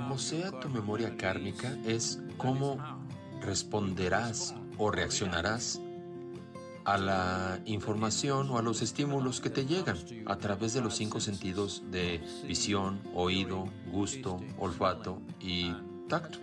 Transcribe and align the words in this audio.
Como 0.00 0.16
sea 0.16 0.50
tu 0.50 0.70
memoria 0.70 1.14
kármica, 1.18 1.76
es 1.84 2.20
cómo 2.38 2.78
responderás 3.42 4.54
o 4.78 4.90
reaccionarás 4.90 5.78
a 6.86 6.96
la 6.96 7.60
información 7.66 8.48
o 8.48 8.56
a 8.56 8.62
los 8.62 8.80
estímulos 8.80 9.42
que 9.42 9.50
te 9.50 9.66
llegan 9.66 9.98
a 10.24 10.38
través 10.38 10.72
de 10.72 10.80
los 10.80 10.96
cinco 10.96 11.20
sentidos 11.20 11.82
de 11.90 12.24
visión, 12.46 13.02
oído, 13.14 13.68
gusto, 13.92 14.40
olfato 14.58 15.20
y 15.38 15.70
tacto. 16.08 16.38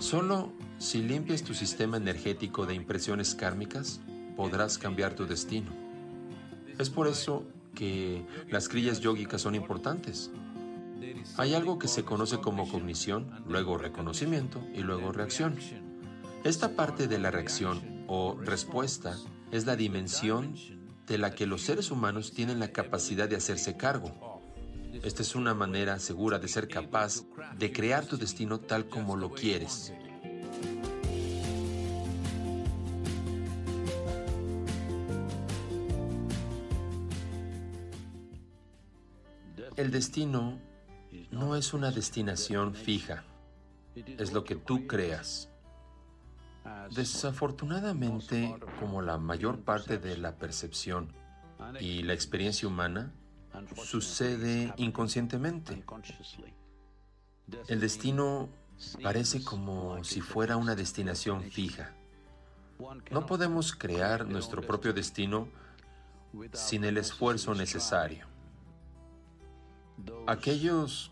Solo 0.00 0.52
si 0.78 1.00
limpias 1.00 1.44
tu 1.44 1.54
sistema 1.54 1.96
energético 1.96 2.66
de 2.66 2.74
impresiones 2.74 3.36
kármicas, 3.36 4.00
podrás 4.36 4.78
cambiar 4.78 5.14
tu 5.14 5.26
destino. 5.26 5.70
Es 6.76 6.90
por 6.90 7.06
eso 7.06 7.44
que 7.76 8.26
las 8.48 8.68
crillas 8.68 8.98
yógicas 8.98 9.42
son 9.42 9.54
importantes. 9.54 10.32
Hay 11.36 11.54
algo 11.54 11.78
que 11.78 11.88
se 11.88 12.04
conoce 12.04 12.38
como 12.38 12.68
cognición, 12.68 13.42
luego 13.46 13.78
reconocimiento 13.78 14.60
y 14.74 14.80
luego 14.80 15.12
reacción. 15.12 15.56
Esta 16.44 16.76
parte 16.76 17.06
de 17.06 17.18
la 17.18 17.30
reacción 17.30 18.04
o 18.08 18.36
respuesta 18.40 19.16
es 19.52 19.66
la 19.66 19.76
dimensión 19.76 20.54
de 21.06 21.18
la 21.18 21.34
que 21.34 21.46
los 21.46 21.62
seres 21.62 21.90
humanos 21.90 22.32
tienen 22.32 22.60
la 22.60 22.72
capacidad 22.72 23.28
de 23.28 23.36
hacerse 23.36 23.76
cargo. 23.76 24.40
Esta 25.02 25.22
es 25.22 25.34
una 25.34 25.54
manera 25.54 25.98
segura 25.98 26.38
de 26.38 26.48
ser 26.48 26.68
capaz 26.68 27.24
de 27.58 27.72
crear 27.72 28.06
tu 28.06 28.16
destino 28.16 28.60
tal 28.60 28.88
como 28.88 29.16
lo 29.16 29.30
quieres. 29.30 29.92
El 39.76 39.90
destino 39.90 40.58
no 41.30 41.56
es 41.56 41.72
una 41.72 41.90
destinación 41.90 42.74
fija, 42.74 43.24
es 43.94 44.32
lo 44.32 44.44
que 44.44 44.56
tú 44.56 44.86
creas. 44.86 45.48
Desafortunadamente, 46.94 48.56
como 48.78 49.02
la 49.02 49.18
mayor 49.18 49.60
parte 49.60 49.98
de 49.98 50.16
la 50.16 50.36
percepción 50.36 51.12
y 51.80 52.02
la 52.02 52.14
experiencia 52.14 52.68
humana, 52.68 53.12
sucede 53.84 54.72
inconscientemente. 54.76 55.84
El 57.68 57.80
destino 57.80 58.48
parece 59.02 59.42
como 59.42 60.02
si 60.04 60.20
fuera 60.20 60.56
una 60.56 60.74
destinación 60.74 61.42
fija. 61.42 61.92
No 63.10 63.26
podemos 63.26 63.74
crear 63.74 64.26
nuestro 64.26 64.62
propio 64.62 64.92
destino 64.92 65.48
sin 66.52 66.84
el 66.84 66.96
esfuerzo 66.96 67.54
necesario. 67.54 68.26
Aquellos 70.26 71.10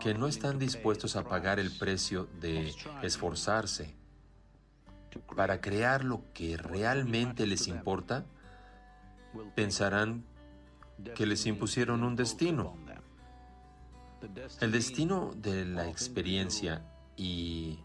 que 0.00 0.14
no 0.14 0.26
están 0.26 0.58
dispuestos 0.58 1.16
a 1.16 1.24
pagar 1.24 1.58
el 1.58 1.70
precio 1.70 2.28
de 2.40 2.72
esforzarse 3.02 3.94
para 5.36 5.60
crear 5.60 6.04
lo 6.04 6.24
que 6.32 6.56
realmente 6.56 7.46
les 7.46 7.68
importa, 7.68 8.26
pensarán 9.54 10.24
que 11.14 11.26
les 11.26 11.46
impusieron 11.46 12.02
un 12.02 12.16
destino. 12.16 12.76
El 14.60 14.72
destino 14.72 15.32
de 15.36 15.64
la 15.64 15.88
experiencia 15.88 16.82
y 17.16 17.78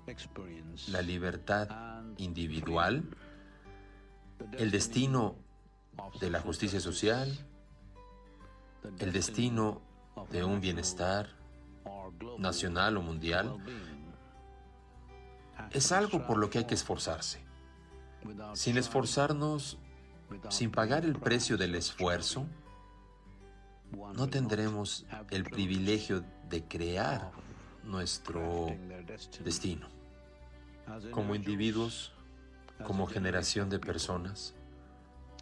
la 0.87 1.01
libertad 1.01 2.03
individual, 2.17 3.03
el 4.57 4.71
destino 4.71 5.35
de 6.19 6.29
la 6.29 6.39
justicia 6.39 6.79
social, 6.79 7.45
el 8.99 9.11
destino 9.11 9.81
de 10.31 10.43
un 10.43 10.61
bienestar 10.61 11.38
nacional 12.37 12.97
o 12.97 13.01
mundial, 13.01 13.57
es 15.71 15.91
algo 15.91 16.25
por 16.25 16.37
lo 16.37 16.49
que 16.49 16.59
hay 16.59 16.65
que 16.65 16.75
esforzarse. 16.75 17.41
Sin 18.53 18.77
esforzarnos, 18.77 19.77
sin 20.49 20.71
pagar 20.71 21.05
el 21.05 21.15
precio 21.15 21.57
del 21.57 21.75
esfuerzo, 21.75 22.45
no 24.13 24.27
tendremos 24.29 25.05
el 25.31 25.43
privilegio 25.43 26.23
de 26.49 26.63
crear 26.63 27.31
nuestro 27.83 28.67
destino. 29.43 29.87
Como 31.11 31.35
individuos, 31.35 32.13
como 32.85 33.07
generación 33.07 33.69
de 33.69 33.79
personas, 33.79 34.55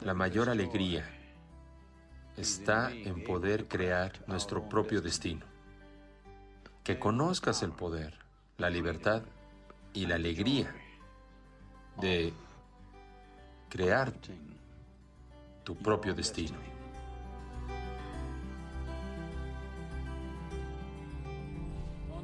la 0.02 0.14
mayor 0.14 0.50
alegría 0.50 1.10
está 2.36 2.92
en 2.92 3.24
poder 3.24 3.68
crear 3.68 4.24
nuestro 4.28 4.68
propio 4.70 5.02
destino. 5.02 5.46
Que 6.88 6.98
conozcas 6.98 7.64
el 7.64 7.72
poder, 7.72 8.14
la 8.58 8.70
libertad 8.70 9.22
y 9.94 10.06
la 10.06 10.16
alegría 10.16 10.74
de 12.00 12.32
crear 13.68 14.14
tu 15.66 15.76
propio 15.76 16.14
destino. 16.16 16.56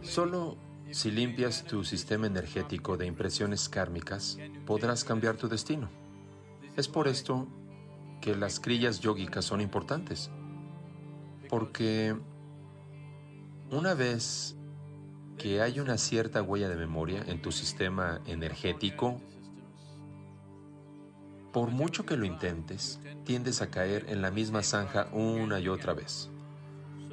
Solo 0.02 0.56
si 0.92 1.12
limpias 1.12 1.66
tu 1.66 1.84
sistema 1.84 2.28
energético 2.28 2.96
de 2.96 3.06
impresiones 3.06 3.68
kármicas, 3.68 4.38
podrás 4.66 5.04
cambiar 5.04 5.36
tu 5.36 5.50
destino. 5.50 5.90
Es 6.78 6.88
por 6.88 7.10
esto 7.10 7.50
que 8.22 8.34
las 8.34 8.62
crillas 8.62 9.02
yógicas 9.02 9.44
son 9.44 9.60
importantes. 9.60 10.32
Porque 11.50 12.16
una 13.74 13.96
vez 13.96 14.56
que 15.38 15.62
hay 15.62 15.80
una 15.80 15.98
cierta 15.98 16.44
huella 16.44 16.70
de 16.70 16.76
memoria 16.76 17.24
en 17.26 17.42
tu 17.42 17.52
sistema 17.52 18.22
energético, 18.28 19.20
por 21.52 21.72
mucho 21.72 22.06
que 22.06 22.16
lo 22.16 22.26
intentes, 22.26 23.00
tiendes 23.24 23.62
a 23.62 23.72
caer 23.72 24.06
en 24.10 24.22
la 24.22 24.30
misma 24.30 24.62
zanja 24.62 25.08
una 25.12 25.60
y 25.60 25.70
otra 25.70 25.94
vez. 25.94 26.30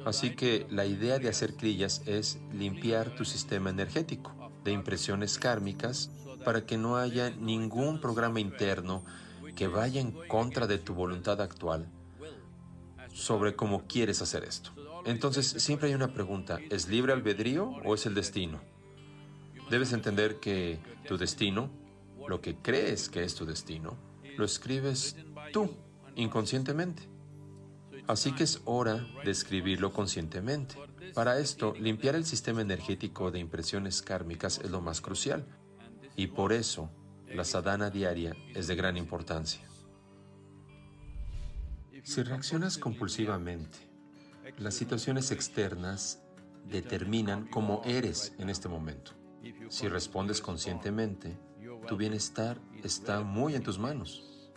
Así 0.05 0.35
que 0.35 0.67
la 0.69 0.85
idea 0.85 1.19
de 1.19 1.29
hacer 1.29 1.55
crillas 1.55 2.03
es 2.05 2.39
limpiar 2.53 3.15
tu 3.15 3.25
sistema 3.25 3.71
energético 3.71 4.51
de 4.63 4.71
impresiones 4.71 5.39
kármicas 5.39 6.11
para 6.45 6.65
que 6.65 6.77
no 6.77 6.97
haya 6.97 7.31
ningún 7.31 7.99
programa 7.99 8.39
interno 8.39 9.03
que 9.55 9.67
vaya 9.67 9.99
en 9.99 10.11
contra 10.27 10.67
de 10.67 10.77
tu 10.77 10.93
voluntad 10.93 11.41
actual 11.41 11.87
sobre 13.13 13.55
cómo 13.55 13.87
quieres 13.87 14.21
hacer 14.21 14.43
esto. 14.43 14.71
Entonces 15.05 15.47
siempre 15.47 15.89
hay 15.89 15.95
una 15.95 16.13
pregunta, 16.13 16.59
¿es 16.69 16.87
libre 16.87 17.13
albedrío 17.13 17.71
o 17.85 17.95
es 17.95 18.05
el 18.05 18.13
destino? 18.13 18.61
Debes 19.69 19.93
entender 19.93 20.39
que 20.39 20.79
tu 21.07 21.17
destino, 21.17 21.71
lo 22.27 22.41
que 22.41 22.57
crees 22.57 23.09
que 23.09 23.23
es 23.23 23.35
tu 23.35 23.45
destino, 23.45 23.97
lo 24.37 24.45
escribes 24.45 25.15
tú, 25.51 25.71
inconscientemente. 26.15 27.03
Así 28.07 28.33
que 28.33 28.43
es 28.43 28.61
hora 28.65 29.05
de 29.23 29.31
escribirlo 29.31 29.93
conscientemente. 29.93 30.75
Para 31.13 31.39
esto, 31.39 31.73
limpiar 31.79 32.15
el 32.15 32.25
sistema 32.25 32.61
energético 32.61 33.31
de 33.31 33.39
impresiones 33.39 34.01
kármicas 34.01 34.59
es 34.63 34.71
lo 34.71 34.81
más 34.81 35.01
crucial. 35.01 35.45
Y 36.15 36.27
por 36.27 36.53
eso, 36.53 36.89
la 37.27 37.45
sadhana 37.45 37.89
diaria 37.89 38.35
es 38.53 38.67
de 38.67 38.75
gran 38.75 38.97
importancia. 38.97 39.61
Si 42.03 42.23
reaccionas 42.23 42.77
compulsivamente, 42.77 43.90
las 44.57 44.73
situaciones 44.73 45.31
externas 45.31 46.21
determinan 46.65 47.47
cómo 47.47 47.81
eres 47.85 48.33
en 48.37 48.49
este 48.49 48.69
momento. 48.69 49.11
Si 49.69 49.87
respondes 49.87 50.41
conscientemente, 50.41 51.37
tu 51.87 51.97
bienestar 51.97 52.59
está 52.83 53.21
muy 53.21 53.55
en 53.55 53.63
tus 53.63 53.79
manos. 53.79 54.51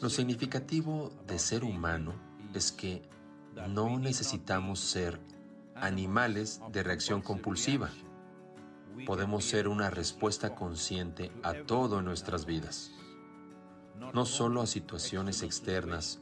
Lo 0.00 0.10
significativo 0.10 1.12
de 1.26 1.38
ser 1.38 1.64
humano 1.64 2.14
es 2.52 2.72
que 2.72 3.02
no 3.68 3.98
necesitamos 3.98 4.80
ser 4.80 5.20
animales 5.74 6.60
de 6.72 6.82
reacción 6.82 7.20
compulsiva 7.20 7.90
podemos 9.06 9.44
ser 9.44 9.68
una 9.68 9.90
respuesta 9.90 10.54
consciente 10.54 11.32
a 11.42 11.54
todo 11.54 11.98
en 11.98 12.04
nuestras 12.04 12.46
vidas, 12.46 12.92
no 14.12 14.24
solo 14.24 14.62
a 14.62 14.66
situaciones 14.66 15.42
externas, 15.42 16.20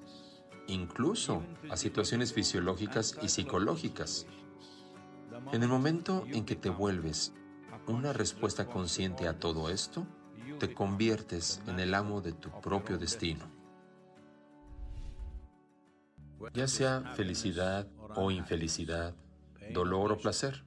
incluso 0.67 1.43
a 1.71 1.77
situaciones 1.77 2.33
fisiológicas 2.33 3.19
y 3.23 3.29
psicológicas. 3.29 4.27
En 5.53 5.63
el 5.63 5.69
momento 5.69 6.25
en 6.29 6.45
que 6.45 6.57
te 6.57 6.71
vuelves 6.71 7.33
una 7.87 8.13
respuesta 8.13 8.67
consciente 8.67 9.29
a 9.29 9.39
todo 9.39 9.71
esto, 9.71 10.07
te 10.59 10.73
conviertes 10.73 11.61
en 11.67 11.81
el 11.81 11.95
amo 11.95 12.21
de 12.21 12.33
tu 12.33 12.51
propio 12.61 12.99
destino. 12.99 13.51
Ya 16.55 16.69
sea 16.69 17.13
felicidad 17.15 17.89
o 18.15 18.31
infelicidad, 18.31 19.15
dolor 19.73 20.13
o 20.13 20.19
placer, 20.19 20.65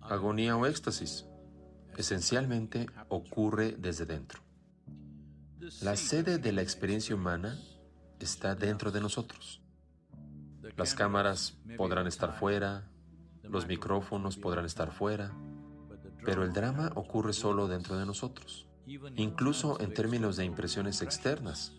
agonía 0.00 0.56
o 0.56 0.66
éxtasis, 0.66 1.26
esencialmente 1.96 2.86
ocurre 3.08 3.76
desde 3.78 4.06
dentro. 4.06 4.40
La 5.80 5.96
sede 5.96 6.38
de 6.38 6.52
la 6.52 6.62
experiencia 6.62 7.14
humana 7.14 7.58
está 8.24 8.54
dentro 8.54 8.90
de 8.90 9.00
nosotros. 9.00 9.62
Las 10.76 10.94
cámaras 10.94 11.58
podrán 11.76 12.06
estar 12.06 12.38
fuera, 12.38 12.88
los 13.42 13.66
micrófonos 13.66 14.36
podrán 14.36 14.64
estar 14.64 14.92
fuera, 14.92 15.32
pero 16.24 16.44
el 16.44 16.52
drama 16.52 16.92
ocurre 16.94 17.32
solo 17.32 17.68
dentro 17.68 17.96
de 17.98 18.06
nosotros, 18.06 18.66
incluso 19.16 19.80
en 19.80 19.92
términos 19.92 20.36
de 20.36 20.44
impresiones 20.44 21.02
externas. 21.02 21.72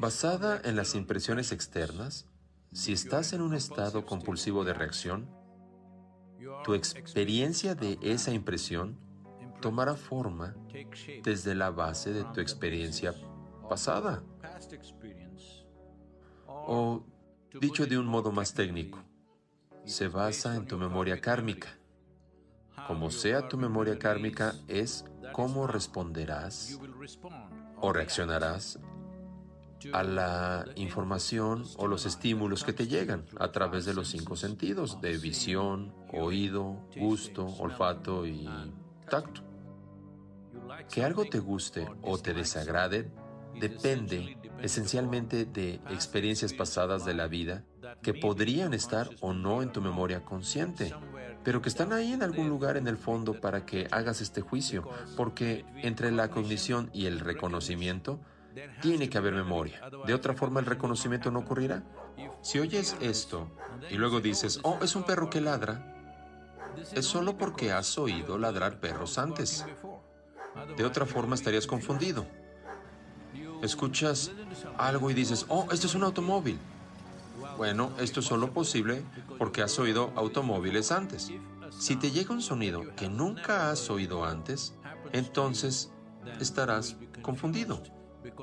Basada 0.00 0.60
en 0.64 0.76
las 0.76 0.94
impresiones 0.94 1.52
externas, 1.52 2.26
si 2.72 2.92
estás 2.92 3.32
en 3.32 3.40
un 3.40 3.54
estado 3.54 4.04
compulsivo 4.04 4.64
de 4.64 4.74
reacción, 4.74 5.28
tu 6.64 6.74
experiencia 6.74 7.74
de 7.74 7.98
esa 8.02 8.32
impresión 8.32 8.98
tomará 9.60 9.94
forma 9.94 10.54
desde 11.22 11.54
la 11.54 11.70
base 11.70 12.12
de 12.12 12.24
tu 12.24 12.40
experiencia 12.40 13.14
pasada. 13.70 14.24
O, 16.46 17.04
dicho 17.60 17.86
de 17.86 17.96
un 17.96 18.06
modo 18.06 18.32
más 18.32 18.52
técnico, 18.52 18.98
se 19.84 20.08
basa 20.08 20.56
en 20.56 20.66
tu 20.66 20.76
memoria 20.76 21.20
kármica. 21.20 21.68
Como 22.88 23.12
sea 23.12 23.48
tu 23.48 23.56
memoria 23.56 23.96
kármica, 23.96 24.54
es 24.66 25.04
cómo 25.32 25.68
responderás 25.68 26.80
o 27.80 27.92
reaccionarás 27.92 28.80
a 29.92 30.02
la 30.02 30.66
información 30.74 31.64
o 31.76 31.86
los 31.86 32.06
estímulos 32.06 32.64
que 32.64 32.72
te 32.72 32.88
llegan 32.88 33.24
a 33.38 33.52
través 33.52 33.84
de 33.84 33.94
los 33.94 34.08
cinco 34.08 34.34
sentidos, 34.34 35.00
de 35.00 35.16
visión, 35.16 35.94
oído, 36.12 36.88
gusto, 36.96 37.46
olfato 37.46 38.26
y 38.26 38.48
tacto. 39.08 39.42
Que 40.92 41.04
algo 41.04 41.24
te 41.24 41.38
guste 41.38 41.86
o 42.02 42.18
te 42.18 42.34
desagrade 42.34 43.10
depende 43.58 44.36
esencialmente 44.60 45.44
de 45.44 45.80
experiencias 45.90 46.52
pasadas 46.52 47.04
de 47.04 47.14
la 47.14 47.26
vida 47.26 47.64
que 48.02 48.14
podrían 48.14 48.74
estar 48.74 49.10
o 49.20 49.32
no 49.32 49.62
en 49.62 49.72
tu 49.72 49.80
memoria 49.80 50.24
consciente, 50.24 50.94
pero 51.42 51.62
que 51.62 51.68
están 51.68 51.92
ahí 51.92 52.12
en 52.12 52.22
algún 52.22 52.48
lugar 52.48 52.76
en 52.76 52.86
el 52.86 52.96
fondo 52.96 53.40
para 53.40 53.64
que 53.64 53.88
hagas 53.90 54.20
este 54.20 54.40
juicio, 54.40 54.88
porque 55.16 55.64
entre 55.76 56.10
la 56.10 56.30
cognición 56.30 56.90
y 56.92 57.06
el 57.06 57.20
reconocimiento 57.20 58.20
tiene 58.80 59.08
que 59.08 59.18
haber 59.18 59.34
memoria. 59.34 59.80
De 60.06 60.14
otra 60.14 60.34
forma 60.34 60.60
el 60.60 60.66
reconocimiento 60.66 61.30
no 61.30 61.40
ocurrirá. 61.40 61.82
Si 62.42 62.58
oyes 62.58 62.96
esto 63.00 63.50
y 63.90 63.94
luego 63.94 64.20
dices, 64.20 64.60
oh, 64.62 64.78
es 64.82 64.94
un 64.96 65.04
perro 65.04 65.30
que 65.30 65.40
ladra, 65.40 65.96
es 66.92 67.04
solo 67.04 67.36
porque 67.36 67.72
has 67.72 67.98
oído 67.98 68.38
ladrar 68.38 68.80
perros 68.80 69.18
antes. 69.18 69.64
De 70.76 70.84
otra 70.84 71.06
forma 71.06 71.34
estarías 71.34 71.66
confundido. 71.66 72.26
Escuchas 73.62 74.32
algo 74.78 75.10
y 75.10 75.14
dices, 75.14 75.46
oh, 75.48 75.66
esto 75.70 75.86
es 75.86 75.94
un 75.94 76.04
automóvil. 76.04 76.58
Bueno, 77.56 77.92
esto 77.98 78.20
es 78.20 78.26
solo 78.26 78.52
posible 78.52 79.02
porque 79.38 79.62
has 79.62 79.78
oído 79.78 80.12
automóviles 80.16 80.92
antes. 80.92 81.30
Si 81.70 81.96
te 81.96 82.10
llega 82.10 82.34
un 82.34 82.42
sonido 82.42 82.82
que 82.96 83.08
nunca 83.08 83.70
has 83.70 83.90
oído 83.90 84.24
antes, 84.24 84.74
entonces 85.12 85.90
estarás 86.40 86.96
confundido, 87.22 87.82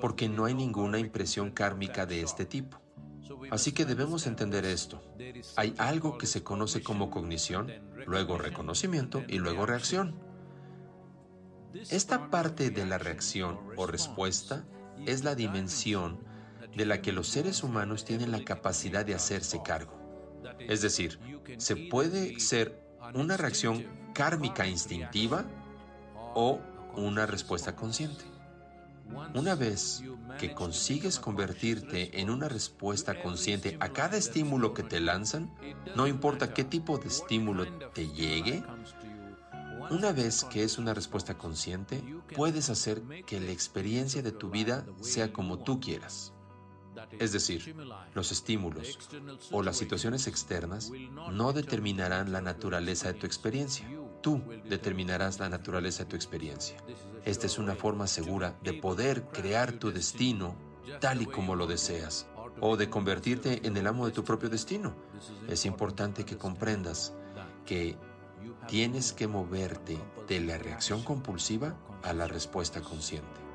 porque 0.01 0.29
no 0.29 0.45
hay 0.45 0.53
ninguna 0.53 0.99
impresión 0.99 1.51
kármica 1.51 2.05
de 2.05 2.21
este 2.21 2.45
tipo. 2.45 2.79
Así 3.51 3.71
que 3.71 3.85
debemos 3.85 4.27
entender 4.27 4.65
esto. 4.65 5.01
Hay 5.55 5.73
algo 5.77 6.17
que 6.17 6.27
se 6.27 6.43
conoce 6.43 6.81
como 6.81 7.09
cognición, 7.09 7.71
luego 8.05 8.37
reconocimiento 8.37 9.23
y 9.27 9.39
luego 9.39 9.65
reacción. 9.65 10.15
Esta 11.89 12.29
parte 12.29 12.69
de 12.69 12.85
la 12.85 12.97
reacción 12.97 13.59
o 13.75 13.85
respuesta 13.85 14.65
es 15.05 15.23
la 15.23 15.35
dimensión 15.35 16.19
de 16.75 16.85
la 16.85 17.01
que 17.01 17.11
los 17.11 17.27
seres 17.27 17.63
humanos 17.63 18.05
tienen 18.05 18.31
la 18.31 18.43
capacidad 18.43 19.05
de 19.05 19.15
hacerse 19.15 19.61
cargo. 19.63 19.97
Es 20.59 20.81
decir, 20.81 21.19
se 21.57 21.75
puede 21.75 22.39
ser 22.39 22.81
una 23.13 23.37
reacción 23.37 23.85
kármica 24.13 24.67
instintiva 24.67 25.45
o 26.33 26.59
una 26.95 27.25
respuesta 27.25 27.75
consciente. 27.75 28.25
Una 29.33 29.55
vez 29.55 30.03
que 30.37 30.53
consigues 30.53 31.19
convertirte 31.19 32.19
en 32.19 32.29
una 32.29 32.49
respuesta 32.49 33.21
consciente 33.21 33.77
a 33.79 33.89
cada 33.89 34.17
estímulo 34.17 34.73
que 34.73 34.83
te 34.83 34.99
lanzan, 34.99 35.53
no 35.95 36.07
importa 36.07 36.53
qué 36.53 36.63
tipo 36.63 36.97
de 36.97 37.07
estímulo 37.07 37.65
te 37.93 38.07
llegue, 38.09 38.63
una 39.89 40.11
vez 40.11 40.43
que 40.43 40.63
es 40.63 40.77
una 40.77 40.93
respuesta 40.93 41.37
consciente, 41.37 42.03
puedes 42.35 42.69
hacer 42.69 43.01
que 43.25 43.39
la 43.39 43.51
experiencia 43.51 44.21
de 44.21 44.31
tu 44.31 44.49
vida 44.49 44.85
sea 45.01 45.31
como 45.31 45.59
tú 45.59 45.79
quieras. 45.79 46.33
Es 47.19 47.31
decir, 47.31 47.75
los 48.13 48.31
estímulos 48.31 48.97
o 49.51 49.61
las 49.61 49.77
situaciones 49.77 50.27
externas 50.27 50.91
no 51.31 51.53
determinarán 51.53 52.31
la 52.31 52.41
naturaleza 52.41 53.11
de 53.11 53.19
tu 53.19 53.25
experiencia. 53.25 53.87
Tú 54.21 54.41
determinarás 54.67 55.39
la 55.39 55.49
naturaleza 55.49 56.03
de 56.03 56.09
tu 56.09 56.15
experiencia. 56.15 56.77
Esta 57.23 57.45
es 57.45 57.57
una 57.57 57.75
forma 57.75 58.07
segura 58.07 58.57
de 58.63 58.73
poder 58.73 59.25
crear 59.27 59.73
tu 59.73 59.91
destino 59.91 60.55
tal 60.99 61.21
y 61.21 61.25
como 61.25 61.55
lo 61.55 61.67
deseas 61.67 62.27
o 62.59 62.77
de 62.77 62.89
convertirte 62.89 63.67
en 63.67 63.77
el 63.77 63.87
amo 63.87 64.05
de 64.05 64.11
tu 64.11 64.23
propio 64.23 64.49
destino. 64.49 64.95
Es 65.47 65.65
importante 65.65 66.25
que 66.25 66.37
comprendas 66.37 67.13
que 67.65 67.97
Tienes 68.67 69.13
que 69.13 69.27
moverte 69.27 69.97
de 70.27 70.39
la 70.41 70.57
reacción 70.57 71.03
compulsiva 71.03 71.75
a 72.03 72.13
la 72.13 72.27
respuesta 72.27 72.81
consciente. 72.81 73.46